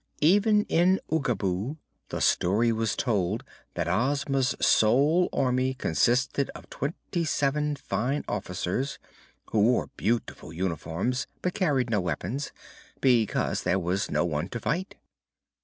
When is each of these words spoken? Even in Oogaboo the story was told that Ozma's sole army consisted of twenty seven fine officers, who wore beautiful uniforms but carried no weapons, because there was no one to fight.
Even 0.21 0.63
in 0.65 0.99
Oogaboo 1.11 1.77
the 2.09 2.21
story 2.21 2.71
was 2.71 2.95
told 2.95 3.43
that 3.75 3.87
Ozma's 3.87 4.55
sole 4.59 5.29
army 5.31 5.75
consisted 5.75 6.49
of 6.55 6.67
twenty 6.71 7.23
seven 7.23 7.75
fine 7.75 8.25
officers, 8.27 8.97
who 9.51 9.59
wore 9.59 9.91
beautiful 9.97 10.51
uniforms 10.51 11.27
but 11.43 11.53
carried 11.53 11.91
no 11.91 12.01
weapons, 12.01 12.51
because 12.99 13.61
there 13.61 13.77
was 13.77 14.09
no 14.09 14.25
one 14.25 14.49
to 14.49 14.59
fight. 14.59 14.95